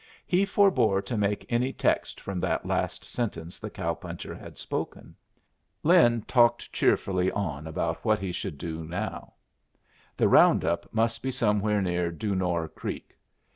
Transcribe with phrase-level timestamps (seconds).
[0.25, 5.15] he forbore to make any text from that last sentence the cow puncher had spoken.
[5.83, 9.33] Lin talked cheerfully on about what he should now
[9.75, 9.79] do.
[10.17, 13.15] The round up must be somewhere near Du Noir Creek.